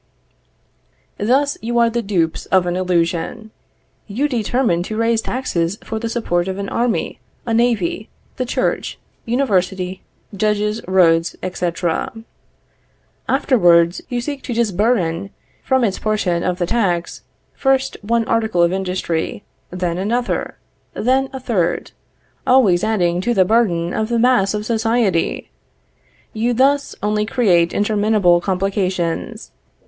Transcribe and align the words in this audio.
Thus 1.19 1.59
you 1.61 1.77
are 1.77 1.91
the 1.91 2.01
dupes 2.01 2.47
of 2.47 2.65
an 2.65 2.75
illusion. 2.75 3.51
You 4.07 4.27
determine 4.27 4.81
to 4.81 4.97
raise 4.97 5.21
taxes 5.21 5.77
for 5.83 5.99
the 5.99 6.09
support 6.09 6.47
of 6.47 6.57
an 6.57 6.69
army, 6.69 7.19
a 7.45 7.53
navy, 7.53 8.09
the 8.37 8.43
church, 8.47 8.97
university, 9.25 10.01
judges, 10.35 10.81
roads, 10.87 11.35
etc. 11.43 12.11
Afterwards 13.29 14.01
you 14.09 14.21
seek 14.21 14.41
to 14.41 14.55
disburthen 14.55 15.29
from 15.61 15.83
its 15.83 15.99
portion 15.99 16.41
of 16.41 16.57
the 16.57 16.65
tax, 16.65 17.21
first 17.53 17.95
one 18.01 18.25
article 18.25 18.63
of 18.63 18.73
industry, 18.73 19.43
then 19.69 19.99
another, 19.99 20.57
then 20.95 21.29
a 21.31 21.39
third; 21.39 21.91
always 22.47 22.83
adding 22.83 23.21
to 23.21 23.35
the 23.35 23.45
burthen 23.45 23.93
of 23.93 24.09
the 24.09 24.17
mass 24.17 24.55
of 24.55 24.65
society. 24.65 25.51
You 26.33 26.55
thus 26.55 26.95
only 27.03 27.27
create 27.27 27.71
interminable 27.71 28.41
complications. 28.41 29.51